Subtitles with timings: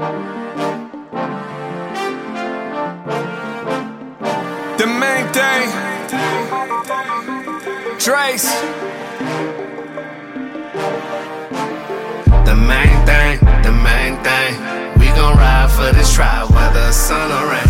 [0.00, 0.06] The
[4.86, 5.68] main thing.
[7.98, 8.48] Draze.
[12.46, 14.54] The main thing, the main thing.
[14.98, 17.69] We gon' ride for this tribe, whether sun or rain.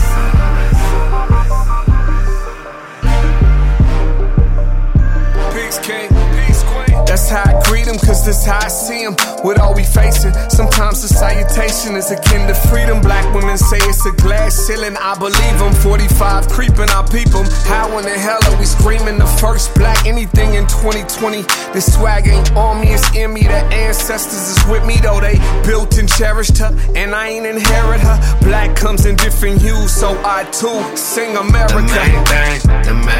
[8.21, 9.16] Cause that's how I see him.
[9.45, 13.00] With all we facing, sometimes the salutation is akin to freedom.
[13.00, 15.72] Black women say it's a glass ceiling, I believe them.
[15.72, 17.46] 45 creeping, I peep them.
[17.67, 21.43] How in the hell are we screaming the first black anything in 2020?
[21.72, 23.43] This swag ain't on me, it's in me.
[23.44, 28.00] The ancestors is with me, though they built and cherished her, and I ain't inherit
[28.00, 28.18] her.
[28.43, 31.80] Black comes in different hues, so I too sing The America.
[31.80, 33.19] main thing, the main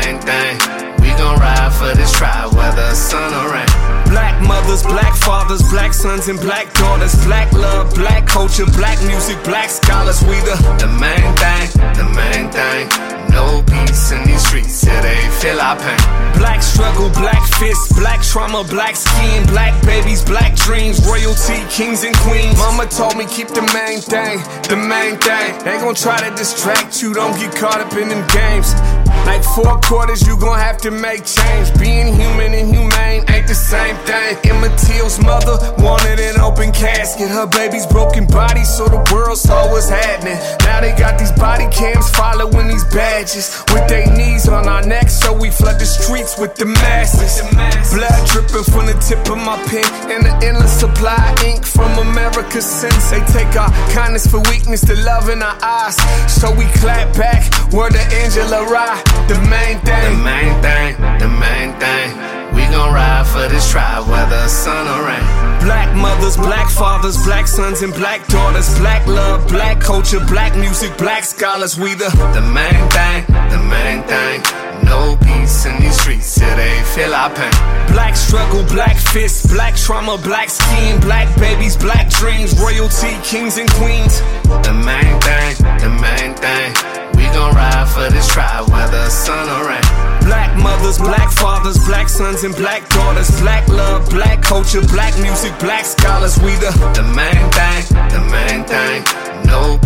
[5.71, 7.15] black sons, and black daughters.
[7.25, 10.21] Black love, black culture, black music, black scholars.
[10.23, 13.21] We the The main thing, the main thing.
[13.31, 15.99] No peace in these streets, yeah, they feel our pain.
[16.37, 22.17] black struggle, black fists, black trauma, black skin, black babies, black dreams, royalty, kings and
[22.19, 22.57] queens.
[22.59, 25.65] Mama told me keep the main thing, the main thing.
[25.65, 28.75] They gon' try to distract you, don't get caught up in them games.
[29.27, 31.73] Like four quarters, you gon' have to make change.
[31.79, 34.37] Being human and humane ain't the same thing.
[34.45, 37.29] Emmett Till's mother wanted an open casket.
[37.29, 40.39] Her baby's broken body, so the world saw what's happening.
[40.65, 43.63] Now they got these body cams following these badges.
[43.73, 45.51] With their knees on our necks, so we
[45.91, 47.43] streets with the masses.
[47.93, 51.91] Blood dripping from the tip of my pen, and the endless supply of ink from
[51.99, 53.11] America's sins.
[53.11, 55.97] They take our kindness for weakness, the love in our eyes.
[56.31, 60.05] So we clap back, word to Angela Rye, the main thing.
[60.15, 62.31] The main thing, the main thing.
[62.55, 65.23] We gon' ride for this tribe, whether sun or rain.
[65.63, 68.77] Black mothers, black fathers, black sons, and black daughters.
[68.79, 71.79] Black love, black culture, black music, black scholars.
[71.79, 74.00] We the The main thing, the main
[77.01, 77.53] feel pain.
[77.93, 83.71] Black struggle, black fists, black trauma, black skin, black babies, black dreams, royalty, kings and
[83.81, 84.21] queens.
[84.67, 85.53] The main thing,
[85.85, 86.69] the main thing.
[87.17, 89.83] We gon' ride for this tribe, whether sun or rain.
[90.29, 93.31] Black mothers, black fathers, black sons, and black daughters.
[93.41, 96.39] Black love, black culture, black music, black scholars.
[96.39, 97.83] We the The main thing,
[98.15, 99.03] the main thing.
[99.47, 99.79] No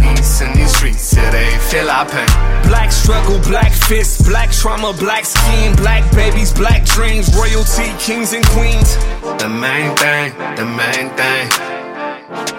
[0.84, 2.26] streets, yeah, they feel our pain.
[2.68, 8.44] black struggle, black fists, black trauma, black skin, black babies, black dreams, royalty, kings and
[8.48, 8.96] queens.
[9.40, 12.53] The main thing, the main thing.